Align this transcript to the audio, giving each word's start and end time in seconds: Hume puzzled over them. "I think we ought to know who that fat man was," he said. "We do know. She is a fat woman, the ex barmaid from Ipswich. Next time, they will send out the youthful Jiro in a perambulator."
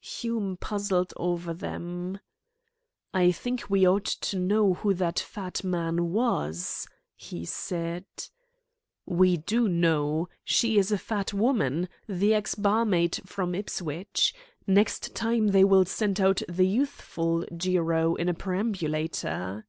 Hume 0.00 0.56
puzzled 0.58 1.12
over 1.16 1.52
them. 1.52 2.20
"I 3.12 3.32
think 3.32 3.68
we 3.68 3.84
ought 3.84 4.04
to 4.04 4.38
know 4.38 4.74
who 4.74 4.94
that 4.94 5.18
fat 5.18 5.64
man 5.64 6.12
was," 6.12 6.86
he 7.16 7.44
said. 7.44 8.04
"We 9.06 9.38
do 9.38 9.68
know. 9.68 10.28
She 10.44 10.78
is 10.78 10.92
a 10.92 10.98
fat 10.98 11.34
woman, 11.34 11.88
the 12.08 12.32
ex 12.32 12.54
barmaid 12.54 13.16
from 13.26 13.56
Ipswich. 13.56 14.32
Next 14.68 15.16
time, 15.16 15.48
they 15.48 15.64
will 15.64 15.84
send 15.84 16.20
out 16.20 16.42
the 16.48 16.68
youthful 16.68 17.44
Jiro 17.56 18.14
in 18.14 18.28
a 18.28 18.34
perambulator." 18.34 19.64